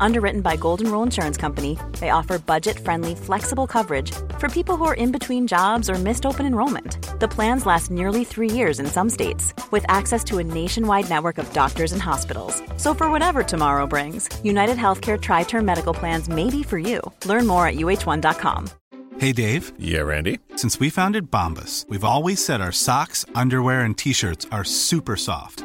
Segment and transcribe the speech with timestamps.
[0.00, 4.84] Underwritten by Golden Rule Insurance Company, they offer budget friendly, flexible coverage for people who
[4.84, 6.98] are in between jobs or missed open enrollment.
[7.20, 11.38] The plans last nearly three years in some states, with access to a nationwide network
[11.38, 12.62] of doctors and hospitals.
[12.76, 17.00] So, for whatever tomorrow brings, United Healthcare Tri Term Medical Plans may be for you.
[17.24, 18.68] Learn more at uh1.com.
[19.18, 19.72] Hey, Dave.
[19.78, 20.40] Yeah, Randy.
[20.56, 25.16] Since we founded Bombus, we've always said our socks, underwear, and t shirts are super
[25.16, 25.64] soft.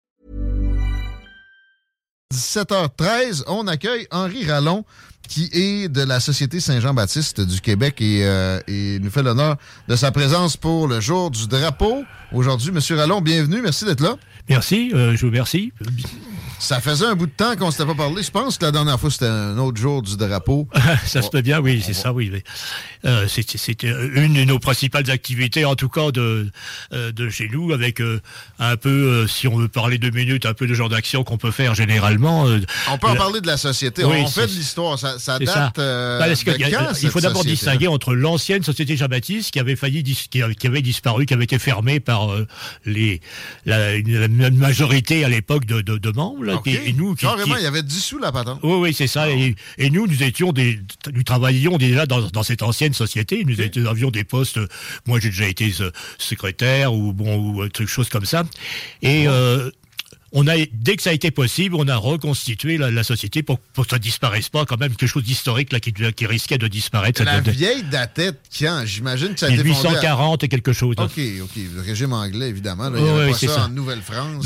[2.31, 4.85] 17h13, on accueille Henri Rallon,
[5.27, 9.95] qui est de la Société Saint-Jean-Baptiste du Québec et, euh, et nous fait l'honneur de
[9.95, 12.03] sa présence pour le jour du drapeau.
[12.31, 14.17] Aujourd'hui, Monsieur Rallon, bienvenue, merci d'être là.
[14.49, 15.71] Merci, euh, je vous remercie.
[16.61, 18.21] Ça faisait un bout de temps qu'on ne s'était pas parlé.
[18.21, 20.67] Je pense que la dernière fois, c'était un autre jour du drapeau.
[21.05, 22.31] ça se peut bien, oui, c'est ça, oui.
[23.03, 26.51] Euh, C'était une de nos principales activités, en tout cas, de,
[26.93, 28.21] euh, de chez nous, avec euh,
[28.59, 31.37] un peu, euh, si on veut parler deux minutes, un peu de genre d'action qu'on
[31.39, 32.43] peut faire généralement.
[32.91, 34.03] On peut en parler de la société.
[34.03, 34.99] Oui, on fait de l'histoire.
[34.99, 35.73] Ça, date ça.
[35.79, 39.49] euh, Bah, de il y a- quand, il faut d'abord distinguer entre l'ancienne société Jean-Baptiste
[39.51, 42.45] qui avait failli qui, a- qui avait disparu, qui avait été fermée par euh,
[42.85, 43.19] les
[43.65, 46.50] la, une- la majorité à l'époque de, de, de membres.
[46.51, 46.67] Là, OK.
[46.67, 48.59] et, et nous, qui, Carrément, qui- il y avait dissous la patente.
[48.63, 49.29] Oui, oui, c'est ça.
[49.29, 50.79] Et, et nous, nous étions des,
[51.13, 53.43] nous travaillions déjà dans, dans cette ancienne société.
[53.45, 54.59] Nous avions des postes.
[55.05, 58.43] Moi, j'ai déjà été euh, secrétaire ou bon ou quelque chose comme ça.
[59.01, 59.69] Et euh,
[60.33, 63.59] on a, dès que ça a été possible, on a reconstitué la, la société pour,
[63.59, 64.65] pour que ça disparaisse pas.
[64.65, 67.21] Quand même, quelque chose d'historique là qui, qui risquait de disparaître.
[67.23, 68.83] La de- vieille datait quand?
[68.85, 70.95] J'imagine que ça a été fondé à- 1840 et quelque chose.
[70.97, 71.51] OK, OK.
[71.75, 72.89] Le régime anglais, évidemment.
[72.89, 73.65] là, il Oui, n'y avait oui, pas c'est ça, ça.
[73.65, 74.45] en Nouvelle-France.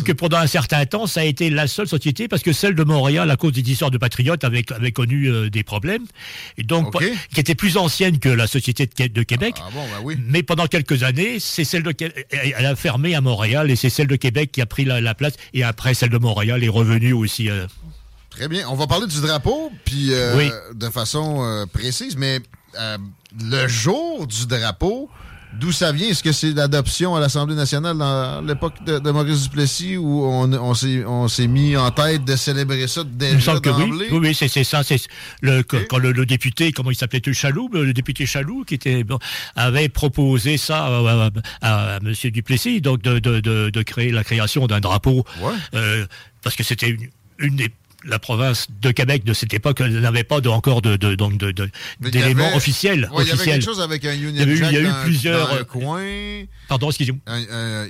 [0.00, 2.82] Que pendant un certain temps, ça a été la seule société, parce que celle de
[2.82, 6.04] Montréal, à cause des histoires de patriotes, avait, avait connu euh, des problèmes,
[6.56, 6.96] et donc
[7.34, 9.56] qui était plus ancienne que la société de, Qué- de Québec.
[9.58, 10.16] Ah bon, ben oui.
[10.26, 11.92] Mais pendant quelques années, c'est celle de
[12.30, 15.14] elle a fermé à Montréal, et c'est celle de Québec qui a pris la, la
[15.14, 17.50] place, et après celle de Montréal est revenue aussi.
[17.50, 17.66] euh,
[18.30, 18.66] Très bien.
[18.70, 20.48] On va parler du drapeau, puis euh, Oui.
[20.74, 22.38] de façon précise, mais
[23.38, 25.10] le jour du drapeau,
[25.58, 26.08] d'où ça vient?
[26.08, 30.52] Est-ce que c'est l'adoption à l'Assemblée nationale dans l'époque de, de Maurice Duplessis où on,
[30.52, 33.78] on s'est on s'est mis en tête de célébrer ça déjà semble que oui.
[33.90, 34.08] d'emblée?
[34.10, 34.82] Oui, oui, c'est ça.
[34.82, 35.00] C'est
[35.40, 39.04] le quand- quand le, le député, comment il s'appelait, Chaloux, le député Chaloux, qui était
[39.04, 39.18] bon,
[39.56, 41.30] avait proposé ça à,
[41.60, 45.52] à, à Monsieur Duplessis, donc de, de, de, de créer la création d'un drapeau, Ouais.
[45.74, 46.06] euh,
[46.42, 47.08] parce que c'était une,
[47.38, 47.68] une des
[48.04, 51.52] la province de Québec de cette époque n'avait pas de, encore de, de, donc de,
[52.00, 53.08] d'éléments officiels.
[53.12, 54.74] Ouais, il y avait quelque chose avec un Union Il y avait eu- Jack il
[54.74, 56.02] y a eu dans, plusieurs, dans un coin.
[56.68, 57.20] Pardon, excusez-moi.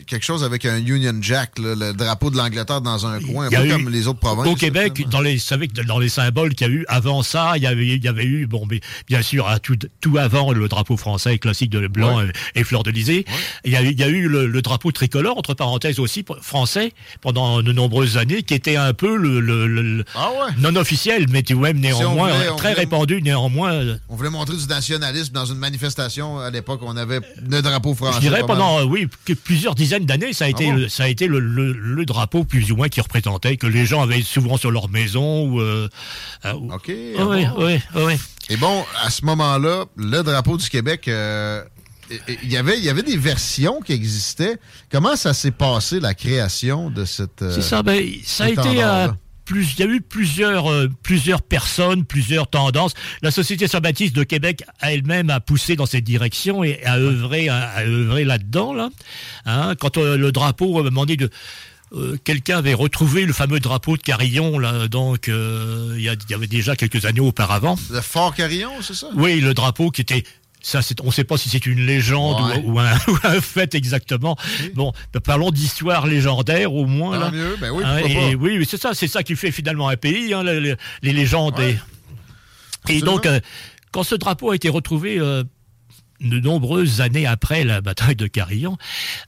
[0.07, 3.51] Quelque chose avec un Union Jack, là, le drapeau de l'Angleterre dans un coin, un
[3.51, 4.47] peu eu- comme les autres provinces.
[4.47, 7.23] Au Québec, dans les, vous savez que dans les symboles qu'il y a eu avant
[7.23, 10.19] ça, il y avait, il y avait eu, bon, mais bien sûr, à tout, tout
[10.19, 12.33] avant le drapeau français classique de blanc Ouais.
[12.55, 13.25] et, et fleur de lysée,
[13.65, 16.25] il, y a, eu- il y a eu le, le drapeau tricolore, entre parenthèses aussi,
[16.41, 20.53] français, pendant de nombreuses années, qui était un peu le, le- le- Ah ouais?
[20.59, 23.73] non officiel, mais de même néanmoins, voulait- on très voulait- répandu néanmoins.
[23.73, 26.39] euh, On voulait montrer du nationalisme dans une manifestation.
[26.39, 28.17] À l'époque, on avait le drapeau français.
[28.17, 30.77] Je dirais pendant euh, oui que plusieurs dizaines d'années, ça a été bon?
[30.77, 33.87] le, ça a été le, le- le drapeau plus ou moins qui représentait que les
[33.87, 35.61] gens avaient souvent sur leur maison ou.
[35.61, 35.89] euh,
[36.45, 36.91] euh, OK.
[37.19, 37.67] Ah oui, bon?
[37.67, 38.15] oui, oui.
[38.51, 41.63] Et bon, à ce moment-là, le drapeau du Québec euh,
[42.43, 44.59] il y avait, il y avait des versions qui existaient.
[44.91, 47.43] Comment ça s'est passé, la création de cette.
[47.51, 48.83] C'est ça, ben, ça a été.
[48.83, 49.09] Euh,
[49.45, 52.95] plus, il y a eu plusieurs, euh, plusieurs personnes, plusieurs tendances.
[53.23, 57.81] La Société Saint-Baptiste de Québec elle-même a poussé dans cette direction et a œuvré, a,
[57.81, 58.73] œuvré là-dedans.
[58.73, 58.91] Là.
[59.47, 61.31] Hein, quand euh, le drapeau a demandé de
[62.25, 66.75] quelqu'un avait retrouvé le fameux drapeau de Carillon, là, donc il y, y, avait déjà
[66.75, 67.77] quelques années auparavant.
[67.91, 69.09] Le Fort Carillon, c'est ça?
[69.15, 70.25] Oui, le drapeau qui était
[70.63, 72.79] ça, on ne sait pas si c'est une légende ou,
[73.25, 74.37] un, fait exactement.
[74.75, 74.93] Bon,
[75.25, 77.19] parlons d'histoire légendaire au moins.
[77.19, 77.31] Là.
[77.31, 80.43] Mieux, ben oui, hein, oui, c'est ça, c'est ça qui fait finalement un pays, hein,
[80.43, 81.61] les, légendes.
[82.89, 83.41] Et, donc, euh,
[83.91, 85.45] quand ce drapeau a été retrouvé euh,
[86.23, 88.77] de nombreuses années après la bataille de Carillon,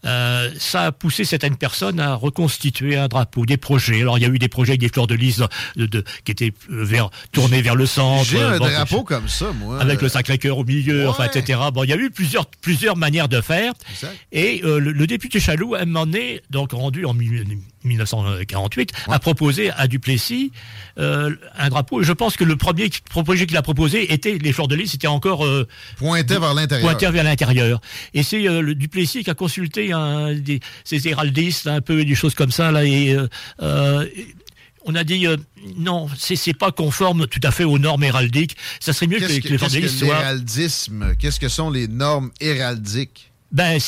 [0.05, 4.01] euh, ça a poussé certaines personnes à reconstituer un drapeau, des projets.
[4.01, 5.43] Alors il y a eu des projets avec des fleurs de lys
[5.77, 8.25] de, qui étaient vers, tournés vers le centre.
[8.25, 9.81] J'ai un drapeau comme ça, moi.
[9.81, 11.61] Avec le Sacré-Cœur au milieu, enfin, etc.
[11.73, 13.73] Bon, il y a eu plusieurs, plusieurs manières de faire.
[14.33, 19.71] Et euh, le, député Chaloux, à un moment donné, donc rendu en 1948, a proposé
[19.71, 20.53] à Duplessis
[20.99, 22.03] euh, un drapeau.
[22.03, 25.07] Je pense que le premier projet qu'il a proposé était les fleurs de lys, c'était
[25.07, 25.47] encore...
[25.97, 27.81] Pointé vers l'intérieur pointer vers l'intérieur.
[28.13, 32.15] Et c'est euh, le Duplessis qui a consulté un, des, ces héraldistes, un peu des
[32.15, 33.27] choses comme ça, là, et euh,
[33.63, 34.07] euh,
[34.87, 35.27] on a dit
[35.79, 38.57] non, c'est pas conforme tout à fait aux normes héraldiques.
[38.81, 43.33] Ça serait mieux que, que, les Qu'est-ce que l'héraldisme Qu'est-ce que sont les normes héraldiques?
[43.55, 43.79] Ben,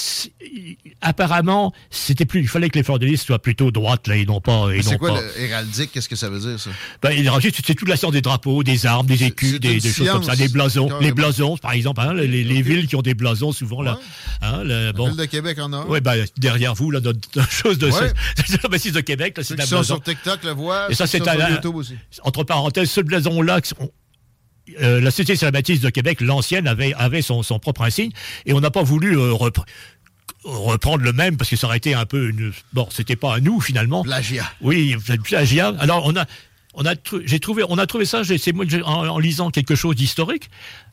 [1.00, 2.40] apparemment, c'était plus.
[2.40, 4.68] Il fallait que les lys soient plutôt droites, là, et non pas.
[4.80, 6.70] C'est quoi l'héraldique Qu'est-ce que ça veut dire, ça?
[7.02, 10.36] Ben, c'est toute la sorte des drapeaux, des armes, des écus, des, choses comme ça,
[10.36, 10.88] des blasons.
[11.00, 13.98] Les blasons, par exemple, hein, les, villes qui ont des blasons, souvent, là.
[14.40, 15.84] Hein, la ville de Québec en a.
[15.88, 17.90] Oui, ben, derrière vous, là, notre, chose de.
[17.90, 18.12] Ouais.
[18.78, 20.86] c'est de Québec, là, c'est Ceux qui sur TikTok le voient.
[20.90, 21.20] Et ça, c'est
[21.66, 21.94] aussi.
[22.22, 23.60] Entre parenthèses, ce blason-là,
[24.80, 28.10] euh, la Société Saint-Baptiste de Québec, l'ancienne, avait, avait son, propre insigne,
[28.46, 29.32] et on n'a pas voulu euh,
[30.44, 32.52] reprendre le même parce que ça aurait été un peu une.
[32.72, 34.02] Bon, c'était pas à nous finalement.
[34.02, 34.44] Plagiat.
[34.60, 35.74] Oui, plagiat.
[35.78, 36.24] Alors on a.
[36.78, 39.96] On a, j'ai trouvé, on a trouvé ça, c'est moi en, en, lisant quelque chose
[39.96, 40.50] d'historique.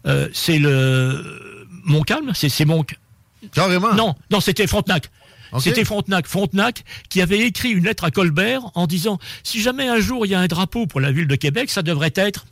[0.07, 2.85] Euh, c'est le Montcalm, c'est c'est mon.
[3.53, 3.93] Carrément.
[3.93, 5.09] Non, non, c'était Frontenac.
[5.59, 6.25] C'était Frontenac.
[6.25, 10.29] Frontenac qui avait écrit une lettre à Colbert en disant si jamais un jour il
[10.29, 12.45] y a un drapeau pour la ville de Québec, ça devrait être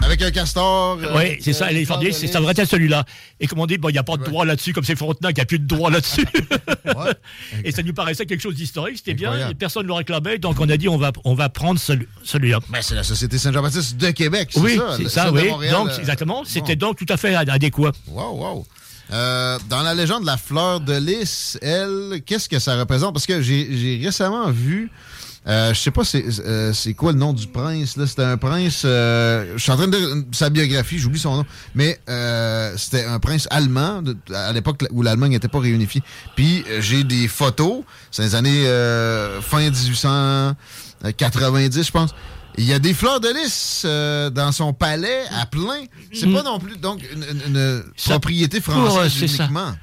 [0.00, 0.98] avec un castor.
[1.02, 3.04] Euh, oui, c'est ça, les c'est ça devrait être celui-là.
[3.40, 5.40] Et comme on dit, il n'y a pas de droit là-dessus, comme c'est Frontenac, il
[5.40, 6.26] n'y a plus de droit là-dessus.
[7.64, 10.68] Et ça nous paraissait quelque chose d'historique, c'était bien, personne ne le réclamait, donc on
[10.68, 12.60] a dit, on va, on va prendre celui-là.
[12.70, 14.96] Mais c'est la Société Saint-Jean-Baptiste de Québec, c'est oui, ça?
[14.96, 15.48] c'est ça, oui.
[15.70, 17.92] donc, euh, exactement, c'était donc tout à fait adéquat.
[18.08, 18.66] Wow, wow.
[19.12, 23.12] Euh, dans la légende de la fleur de lys, elle, qu'est-ce que ça représente?
[23.12, 24.90] Parce que j'ai récemment vu
[25.48, 27.96] euh, je sais pas euh, c'est quoi le nom du prince.
[28.04, 28.82] C'était un prince.
[28.84, 31.46] Euh, je suis en train de dire sa biographie, j'oublie son nom.
[31.74, 32.00] Mais
[32.76, 34.02] c'était un prince allemand
[34.34, 36.02] à l'époque où l'Allemagne n'était pas réunifiée.
[36.34, 37.82] Puis j'ai des photos.
[38.10, 38.64] C'est les années
[39.42, 42.14] fin 1890, je pense.
[42.58, 43.84] Il y a des fleurs de lys
[44.32, 45.84] dans son palais à plein.
[46.12, 49.74] C'est pas non plus donc une, propriété française uniquement.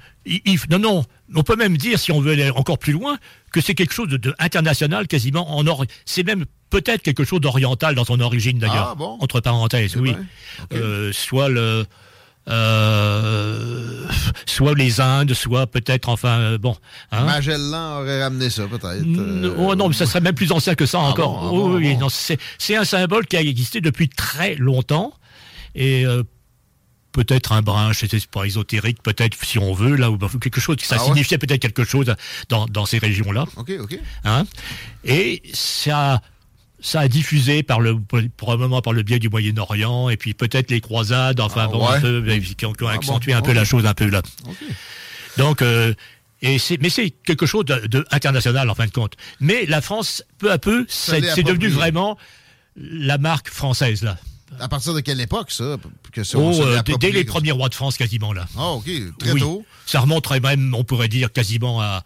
[0.69, 1.05] non, non.
[1.35, 3.17] On peut même dire, si on veut aller encore plus loin,
[3.51, 5.85] que c'est quelque chose de, international quasiment en or.
[6.05, 8.89] C'est même peut-être quelque chose d'oriental dans son origine d'ailleurs.
[8.91, 9.17] Ah, bon?
[9.19, 10.15] Entre parenthèses, oui.
[10.73, 11.85] Euh, soit le.
[12.49, 14.05] Euh,
[14.45, 16.75] soit les Indes, soit peut-être, enfin, euh, bon.
[17.11, 17.25] Hein?
[17.25, 19.55] Magellan aurait ramené ça, peut-être.
[19.57, 21.41] Oh non, mais ça serait même plus ancien que ça ah encore.
[21.41, 21.97] Ah oui,
[22.57, 25.13] c'est un symbole qui a existé depuis très longtemps.
[25.75, 26.05] Et
[27.13, 30.75] peut-être un brin, je sais pas ésotérique, peut-être si on veut là ou quelque chose.
[30.81, 32.13] Ça ah signifiait peut-être quelque chose
[32.49, 33.45] dans, dans ces régions-là.
[33.55, 33.99] Ok, ok.
[34.25, 34.45] Hein
[35.05, 36.21] et ça.
[36.85, 37.97] Ça a diffusé par le,
[38.35, 42.01] probablement par le biais du Moyen-Orient et puis peut-être les croisades, enfin ah bon, un
[42.01, 42.21] peu,
[42.57, 44.21] qui ont, ah accentué un peu la chose un peu là.
[45.37, 45.93] Donc, euh,
[46.41, 49.13] et c'est, mais c'est quelque chose de, de, international en fin de compte.
[49.39, 52.17] Mais la France, peu à peu, c'est devenu vraiment
[52.75, 54.17] la marque française là.
[54.59, 55.77] À partir de quelle époque, ça
[56.11, 58.45] que oh, euh, Dès les premiers rois de France, quasiment, là.
[58.57, 59.65] Ah, OK, très tôt.
[59.85, 62.03] Ça remonterait même, on pourrait dire, quasiment à,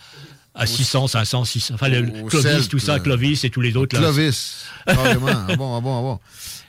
[0.57, 1.73] à 600, 500, 600.
[1.75, 3.95] Enfin, le, Clovis, tout ça, euh, Clovis et tous les autres.
[3.95, 4.01] Là.
[4.01, 5.27] Clovis, carrément.
[5.27, 6.19] ah bon, ah bon, ah bon.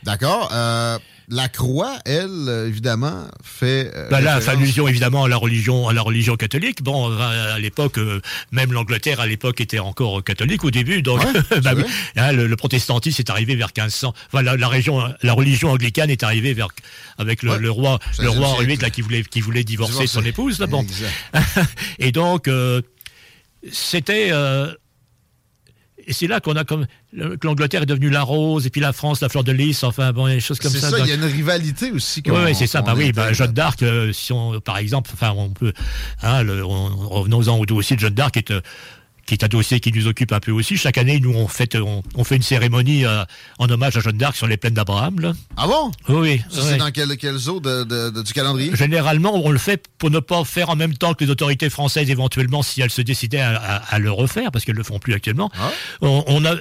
[0.05, 0.51] D'accord.
[0.53, 0.99] Euh,
[1.31, 3.91] la croix, elle, évidemment, fait.
[3.95, 6.83] Euh, ben là, fait allusion évidemment à la religion, à la religion catholique.
[6.83, 11.03] Bon, à l'époque, euh, même l'Angleterre à l'époque était encore catholique au début.
[11.03, 11.21] Donc,
[11.63, 11.73] bah
[12.17, 14.15] hein, le, protestantisme est arrivé vers 1500.
[14.33, 16.69] Enfin, la, région, la religion anglicane est arrivée vers
[17.19, 20.61] avec le, roi, le roi Henri là qui voulait qui voulait divorcer son épouse.
[20.61, 20.87] Là, bon.
[21.99, 22.49] Et donc,
[23.65, 24.31] euh, c'était
[26.07, 28.95] et c'est là qu'on a comme que l'Angleterre est devenue la rose et puis la
[28.95, 30.89] France la fleur de lys, enfin bon, des choses comme C'est ça.
[30.91, 32.23] ça, il y a une rivalité aussi.
[32.27, 32.81] oui, ouais, c'est ça.
[32.81, 35.73] Bah oui, bah, Jeanne d'Arc, euh, si on, par exemple, enfin, on peut,
[36.23, 38.61] hein, le- on- revenons-en au dossier de Jeanne d'Arc, est, euh,
[39.29, 40.79] qui est un dossier qui nous occupe un peu aussi.
[40.79, 43.25] Chaque année, nous, on fait, on, on fait une cérémonie euh,
[43.59, 45.35] en hommage à Jeanne d'Arc sur les plaines d'Abraham.
[45.59, 45.91] Ah bon?
[46.09, 46.43] Oui, oui.
[46.51, 46.71] Ça, ouais.
[46.71, 48.75] c'est dans quel, quel zoo de, de- de- du calendrier?
[48.75, 52.09] Généralement, on le fait pour ne pas faire en même temps que les autorités françaises,
[52.09, 55.13] éventuellement, si elles se décidaient à, à- à le refaire, parce qu'elles le font plus
[55.13, 55.51] actuellement.
[55.61, 55.71] Ah.
[56.01, 56.55] On, on a,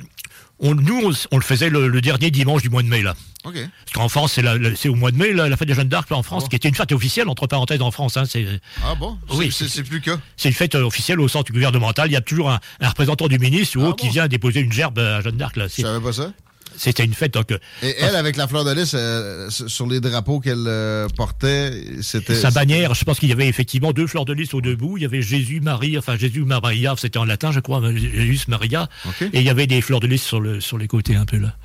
[0.60, 3.16] on- nous, on, on le faisait le, le dernier dimanche du mois de mai, là.
[3.44, 5.74] Parce qu'en France, c'est, la- la- c'est au mois de mai, la, la fête de
[5.74, 6.50] Jeanne d'Arc, là, en France, Oh.
[6.50, 8.18] qui était une fête officielle, entre parenthèses, en France.
[8.18, 8.46] Hein, c'est,
[8.84, 9.18] Ah bon?
[9.30, 9.52] Oui.
[9.52, 10.18] C'est- C'est c'est plus cas.
[10.36, 12.10] c'est une fête euh, officielle au centre gouvernemental.
[12.10, 14.60] Il y a toujours un, un représentant du ministre ou Ah autre qui vient déposer
[14.60, 15.56] une gerbe à Jeanne d'Arc.
[15.56, 15.68] Là.
[15.68, 16.34] Je C'est- savais pas ça.
[16.78, 17.34] C'était une fête.
[17.34, 21.08] Donc, euh, Et elle, avec la fleur de lys, euh, sur les drapeaux qu'elle euh,
[21.10, 22.36] portait, c'était...
[22.36, 24.98] sa bannière, je pense qu'il y avait effectivement deux fleurs de lys au debout.
[24.98, 28.88] Il y avait Jésus, Marie, enfin Jésus, Maria, c'était en latin, je crois, Jésus, Maria.
[29.34, 31.38] Et il y avait des fleurs de lys sur, le, sur les côtés un peu
[31.38, 31.56] là.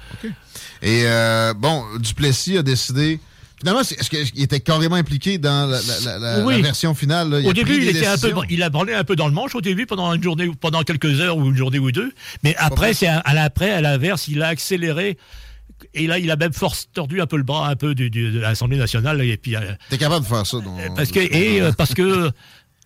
[0.80, 3.20] Et euh, bon, Duplessis a décidé...
[3.62, 6.56] Finalement, est-ce qu'il était carrément impliqué dans la, la- la- la- Oui.
[6.56, 7.30] la version finale?
[7.30, 7.38] là?
[7.40, 9.54] Il Au début, il était un peu, il a branlé un peu dans le manche
[9.54, 12.12] au début pendant une journée, ou pendant quelques heures ou une journée ou deux.
[12.42, 15.16] Mais après, c'est à, l'après, à l'inverse, il a accéléré.
[15.94, 18.30] Et là, il a même force tordu un peu le bras un peu du- du-
[18.32, 19.20] de l'Assemblée nationale.
[19.22, 20.58] Et puis, euh, T'es capable de faire ça?
[20.58, 22.30] donc- parce que et euh, parce que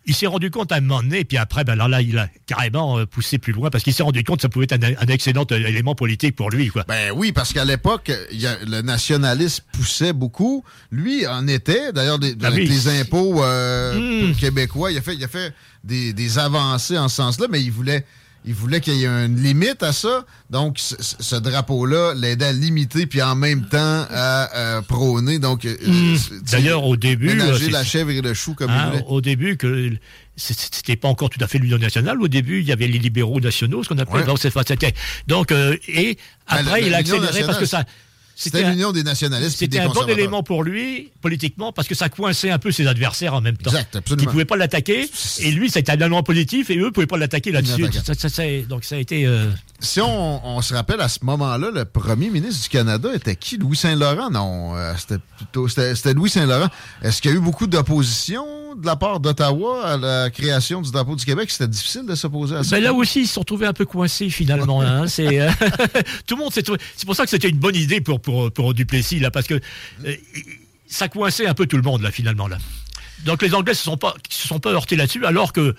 [0.07, 2.17] il s'est rendu compte à un moment donné, et puis après, ben alors là, il
[2.19, 4.73] a carrément euh, poussé plus loin parce qu'il s'est rendu compte que ça pouvait être
[4.83, 6.85] un, un excellent euh, élément politique pour lui, quoi.
[6.89, 10.65] Ben oui, parce qu'à l'époque, le nationalisme poussait beaucoup.
[10.91, 12.69] Lui en était, d'ailleurs, des- Ah avec oui.
[12.69, 14.35] les impôts euh, Mm.
[14.37, 15.53] québécois, il a fait, il a fait
[15.85, 18.05] des, des avancées en ce sens-là, mais il voulait,
[18.47, 20.25] il voulait qu'il y ait une limite à ça.
[20.51, 25.39] Donc, ce, drapeau-là l'aidait à limiter, puis en même temps à euh, prôner.
[25.39, 26.17] Donc, euh, Mm.
[26.17, 29.05] c'est- D'ailleurs, au début, ménager euh, la chèvre et le chou comme Hein, il voulait.
[29.09, 29.91] au début, que
[30.37, 32.21] c'était pas encore tout à fait l'Union nationale.
[32.21, 34.21] Au début, il y avait les libéraux nationaux, ce qu'on appelait.
[34.21, 34.25] Ouais.
[34.27, 34.95] Donc, c'était-
[35.27, 36.15] donc euh, et
[36.49, 37.85] Ben, après, il a accéléré parce que ça.
[38.39, 42.11] C'était un- l'union des nationalistes C'était un bon élément pour lui, politiquement, parce que ça
[42.11, 43.71] coinçait un peu ses adversaires en même temps.
[43.71, 44.21] Exact, absolument.
[44.21, 45.09] Qui ne pouvaient pas l'attaquer,
[45.41, 47.83] et lui, c'était un élément positif, et eux ne pouvaient pas l'attaquer là-dessus.
[48.69, 49.27] Donc ça a été...
[49.27, 53.37] euh, Si on, on se rappelle à ce moment-là, le premier ministre du Canada était
[53.37, 53.59] qui?
[53.59, 54.31] Louis Saint-Laurent?
[54.31, 56.69] Non, euh, c'était plutôt c'était Louis Saint-Laurent.
[57.03, 60.91] Est-ce qu'il y a eu beaucoup d'opposition de la part d'Ottawa à la création du
[60.91, 61.51] drapeau du Québec?
[61.51, 62.77] C'était difficile de s'opposer à ça.
[62.77, 64.81] Ben là aussi, ils se sont trouvés un peu coincés finalement.
[64.81, 65.07] hein.
[65.09, 65.51] C'est euh,
[66.27, 66.81] tout le monde s'est trouvé.
[66.97, 69.61] C'est pour ça que c'était une bonne idée pour pour pour Duplessis là, parce que
[70.07, 70.15] euh,
[70.89, 72.57] ça coinçait un peu tout le monde là finalement là.
[73.25, 75.75] Donc les Anglais se sont pas se sont pas heurtés là-dessus, alors que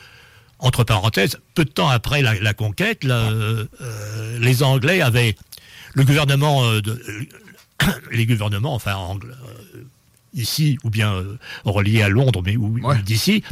[0.60, 5.36] entre parenthèses, peu de temps après la, la conquête, euh, euh, les Anglais avaient
[5.94, 7.02] le gouvernement euh, de,
[8.12, 9.34] les gouvernements, enfin anglais,
[10.34, 11.24] ici ou bien
[11.64, 13.02] reliés à Londres, mais ou, ou Ouais.
[13.04, 13.44] d'ici,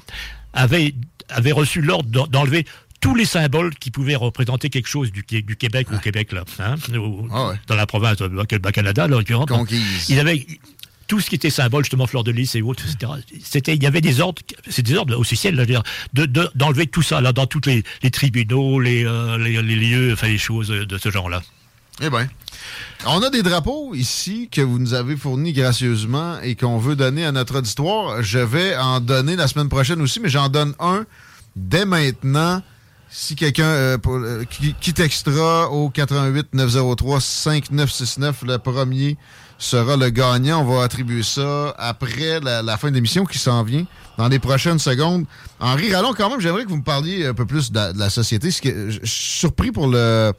[0.54, 0.94] avaient,
[1.30, 2.66] avaient reçu l'ordre d'en- d'enlever
[3.02, 6.44] tous les symboles qui pouvaient représenter quelque chose du, Qué- du Québec au Québec, là,
[6.60, 6.76] hein,
[7.32, 7.56] Ah ouais.
[7.68, 9.20] dans la province de bas Canada, là.
[10.10, 10.46] Ils avaient
[11.08, 13.72] tout ce qui était symbole, justement, fleur de lys et autres, etc.
[13.76, 15.56] Il y avait des ordres, c'est des ordres officiels,
[16.14, 20.70] d'enlever tout ça, là, dans tous les, tribunaux, les, euh, les, lieux, enfin, les choses
[20.70, 21.42] de ce genre-là.
[22.02, 22.28] Eh bien.
[23.06, 27.26] On a des drapeaux ici que vous nous avez fournis gracieusement et qu'on veut donner
[27.26, 28.22] à notre auditoire.
[28.22, 31.06] Je vais en donner la semaine prochaine aussi, mais j'en donne un
[31.56, 32.62] dès maintenant.
[33.10, 34.94] Si quelqu'un euh, euh, qui, qui
[35.72, 39.16] au 88 903 5969, le premier
[39.58, 40.62] sera le gagnant.
[40.62, 43.86] On va attribuer ça après la, fin de l'émission qui s'en vient
[44.18, 45.26] dans les prochaines secondes.
[45.60, 48.52] Henri Rallon, quand même, j'aimerais que vous me parliez un peu plus de, la- société.
[48.52, 50.32] Ce que- Je surpris pour le,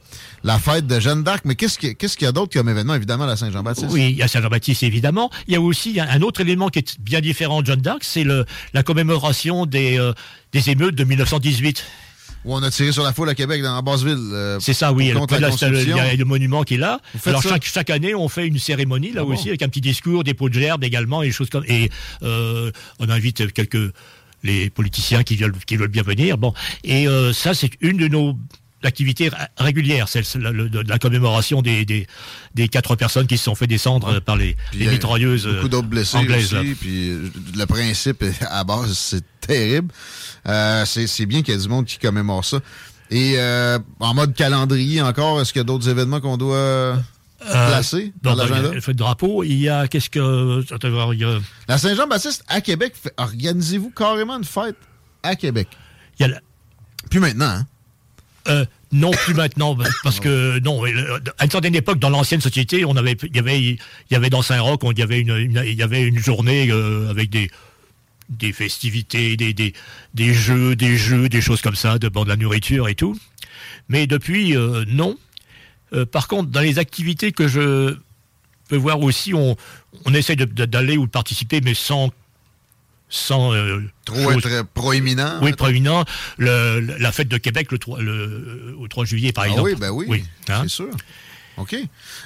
[0.43, 3.27] la fête de Jeanne d'Arc, mais qu'est-ce qu'il y a d'autre comme événement, évidemment, à
[3.27, 3.89] la Saint-Jean-Baptiste?
[3.91, 5.29] Oui, il y a Saint-Jean-Baptiste, évidemment.
[5.47, 8.25] Il y a aussi un, autre élément qui est bien différent de Jeanne d'Arc, c'est
[8.73, 10.13] la commémoration des, euh,
[10.53, 11.83] des émeutes de 1918.
[12.47, 14.15] Où on a tiré sur la foule à Québec, dans Basseville.
[14.31, 15.11] euh, C'est ça, oui.
[15.11, 16.99] contre la là, le- il y a le monument qui est là.
[17.25, 19.33] Alors chaque, chaque année, on fait une cérémonie là Ah bon?
[19.33, 21.65] aussi avec un petit discours, des pots de gerbe également et des choses comme.
[21.67, 21.89] Et
[22.23, 23.91] euh, on invite quelques
[24.43, 26.37] les politiciens qui veulent qui veulent bien venir.
[26.37, 26.53] Bon,
[26.85, 28.37] et euh, ça c'est une de nos
[28.83, 32.07] activités ra- régulières, c'est le- le- de la commémoration des, des
[32.53, 36.17] des quatre personnes qui se sont fait descendre euh, par les, mitrailleuses Beaucoup d'autres blessés
[36.17, 36.53] anglaises.
[36.53, 36.75] aussi.
[36.79, 37.09] Puis
[37.57, 39.91] le principe à base, c'est terrible.
[40.47, 42.59] Euh, c'est bien qu'il y ait du monde qui commémore ça.
[43.09, 46.95] Et euh, en mode calendrier encore, est-ce qu'il y a d'autres événements qu'on doit euh,
[47.39, 48.71] placer dans l'agenda?
[48.73, 51.39] le de drapeau, il y a qu'est-ce que attends, il y a,
[51.69, 54.75] La Saint-Jean-Baptiste à Québec, organisez-vous carrément une fête
[55.23, 55.69] à Québec.
[56.19, 56.41] il y a la-
[57.09, 57.65] Puis maintenant, hein?
[58.49, 60.81] Euh, non, plus maintenant, parce que non.
[61.37, 63.77] À une certaine époque, dans l'ancienne société, on avait, il y avait, il
[64.09, 67.09] y avait dans Saint-Roch, il y avait une, une- il y avait une journée euh,
[67.09, 67.51] avec des
[68.29, 69.73] des festivités, des, des,
[70.13, 73.17] des jeux, des jeux, des choses comme ça, de, bon, de la nourriture et tout.
[73.89, 75.17] Mais depuis, euh, non.
[75.93, 77.95] Euh, par contre, dans les activités que je
[78.67, 79.55] peux voir aussi, on,
[80.05, 82.11] on essaie d'aller ou de participer, mais sans
[83.09, 85.39] sans euh, Trop chose- être proéminent.
[85.41, 86.03] oui, proéminent.
[86.37, 89.69] Le- la fête de Québec le 3, le, au 3 juillet, par Ah exemple.
[89.69, 90.59] oui, ben oui, hein.
[90.63, 90.89] c'est sûr.
[91.57, 91.75] OK.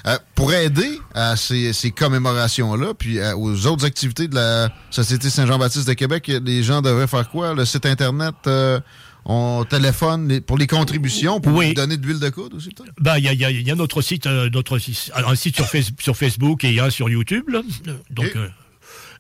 [0.08, 5.30] Euh, pour aider à ces, ces commémorations-là, puis euh, aux autres activités de la Société
[5.30, 7.54] Saint-Jean-Baptiste de Québec, les gens devraient faire quoi?
[7.54, 8.80] Le site Internet, euh,
[9.24, 11.74] on téléphone les- pour les contributions, pour Oui.
[11.74, 12.92] donner de l'huile de coude aussi, peut-être?
[13.00, 15.36] Ben, il y a, il y a- il y a notre site, notre site- un
[15.36, 17.50] site sur, Face- sur Facebook et un sur YouTube.
[17.50, 17.62] là.
[18.10, 18.34] Donc,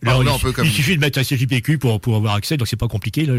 [0.03, 0.17] là,
[0.63, 3.25] il, suffit de mettre un CJPQ pour, pour avoir accès, donc c'est pas compliqué.
[3.27, 3.35] Là.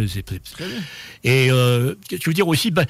[1.24, 2.86] Et euh, je veux dire aussi, ben,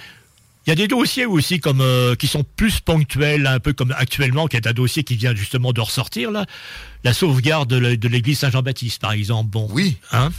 [0.67, 3.93] il y a des dossiers aussi comme euh, qui sont plus ponctuels, un peu comme
[3.97, 6.47] actuellement, qui est un dossier qui vient justement de ressortir là,
[7.05, 9.51] la sauvegarde de l'église Saint-Jean-Baptiste, par exemple.
[9.51, 9.97] Bon, Oui.
[10.13, 10.31] hein?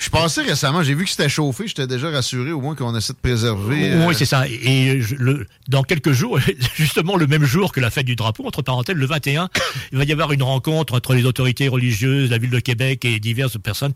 [0.00, 3.12] Je passais récemment, j'ai vu que c'était chauffé, j'étais déjà rassuré au moins qu'on essaie
[3.12, 3.92] de préserver.
[3.92, 4.44] euh, Oui, c'est ça.
[4.48, 6.38] Et je- le, dans quelques jours,
[6.76, 9.48] justement le même jour que la fête du drapeau, entre parenthèses, le 21,
[9.92, 13.18] il va y avoir une rencontre entre les autorités religieuses, la ville de Québec et
[13.20, 13.92] diverses personnes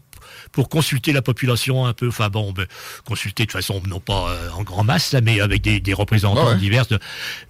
[0.53, 2.67] pour consulter la population un peu, enfin bon, ben,
[3.05, 6.53] consulter de façon non pas euh, en grand masse, mais avec des, des représentants Ah
[6.53, 6.59] ouais.
[6.59, 6.87] divers,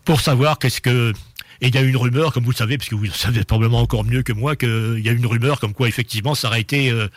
[0.05, 1.13] pour savoir qu'est-ce que...
[1.61, 3.43] Et il y a une rumeur, comme vous le savez, parce que vous le savez
[3.43, 6.61] probablement encore mieux que moi, qu'il y a une rumeur comme quoi effectivement ça aurait
[6.61, 7.09] été euh, euh,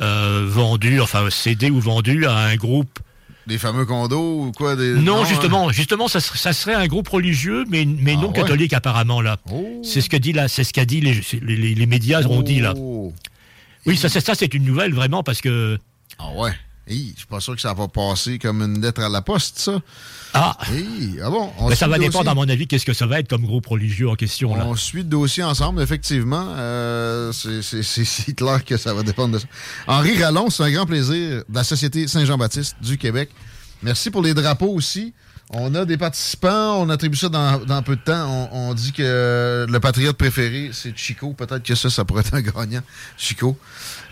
[0.00, 2.98] vendu, enfin cédé ou vendu à un groupe
[3.46, 4.76] Des fameux condos ou quoi?
[4.76, 4.94] Des...
[4.94, 5.24] non, hein?
[5.24, 8.34] justement, justement, ça, serait- ça serait un groupe religieux, mais, mais Ah non ouais?
[8.34, 9.38] catholique apparemment là.
[9.50, 9.80] Oh.
[9.82, 12.74] C'est ce que dit là, c'est ce qu'a dit les, les, médias ont dit là.
[12.76, 13.12] Oh.
[13.86, 15.78] Oui, ça, ça, c'est une nouvelle vraiment parce que
[16.18, 16.50] Ah ouais.
[16.88, 19.58] Hey, je suis pas sûr que ça va passer comme une lettre à la poste,
[19.58, 19.80] ça.
[20.34, 23.06] ah, Hey, ah bon, on mais ça va dépendre à mon avis qu'est-ce que ça
[23.06, 24.64] va être comme groupe religieux en question là.
[24.66, 26.46] On suit le dossier ensemble, effectivement.
[26.56, 29.46] Euh, c'est- clair que ça va dépendre de ça.
[29.88, 33.30] Henri Rallon, c'est un grand plaisir de la Société Saint-Jean-Baptiste du Québec.
[33.82, 35.12] Merci pour les drapeaux aussi.
[35.50, 38.48] On a des participants, on attribue ça dans, dans peu de temps.
[38.52, 41.32] On, on dit que le patriote préféré, c'est Chico.
[41.34, 42.80] Peut-être que ça, ça pourrait être un gagnant,
[43.16, 43.56] Chico.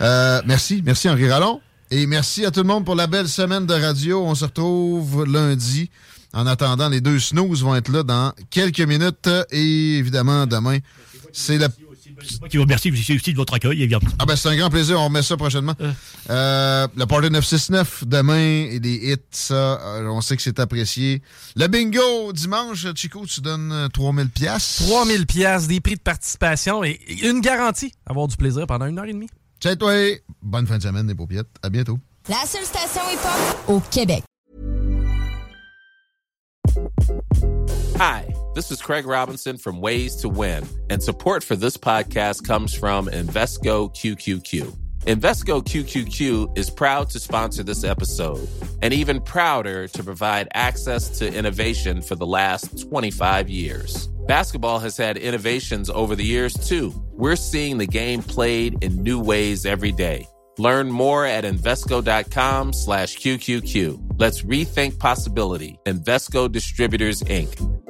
[0.01, 1.61] Euh, merci, merci Henri Rallon.
[1.97, 4.21] Et merci à tout le monde pour la belle semaine de radio.
[4.25, 5.91] On se retrouve lundi.
[6.33, 9.31] En attendant, les deux snooze vont être là dans quelques minutes.
[9.53, 10.79] Et évidemment, demain,
[11.33, 11.69] c'est la...
[12.21, 14.11] C'est moi qui vous remercie aussi aussi de votre accueil évidemment.
[14.19, 15.75] Ah ben c'est un grand plaisir, on remet ça prochainement.
[16.31, 21.23] Euh, le Party 969 demain et des hits, ça, euh, on sait que c'est apprécié.
[21.55, 24.83] Le bingo dimanche, Chico, tu donnes euh, 3000 pièces.
[24.89, 27.93] 3000 pièces, des prix de participation et une garantie.
[28.07, 29.29] Avoir du plaisir pendant une heure et demie.
[29.65, 31.49] Tiens toi, bonne fin de semaine les paupiètes.
[31.63, 31.99] À bientôt.
[32.29, 34.23] La seule station hip-hop au Québec.
[37.99, 42.75] Hi, this is Craig Robinson from Ways to Win, and support for this podcast comes
[42.75, 44.71] from Invesco QQQ.
[45.07, 48.47] Invesco QQQ is proud to sponsor this episode
[48.83, 54.09] and even prouder to provide access to innovation for the last 25 years.
[54.27, 56.93] Basketball has had innovations over the years too.
[57.17, 60.27] We're seeing the game played in new ways every day.
[60.59, 64.15] Learn more at Invesco.com slash QQQ.
[64.19, 65.79] Let's rethink possibility.
[65.85, 67.81] Invesco Distributors, Inc.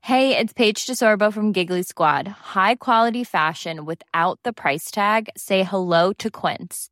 [0.00, 2.26] Hey, it's Paige DeSorbo from Giggly Squad.
[2.26, 5.28] High quality fashion without the price tag.
[5.36, 6.91] Say hello to Quince.